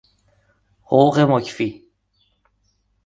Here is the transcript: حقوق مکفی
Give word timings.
حقوق 0.83 1.19
مکفی 1.19 1.83